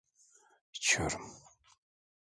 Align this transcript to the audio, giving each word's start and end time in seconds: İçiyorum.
İçiyorum. 0.73 1.31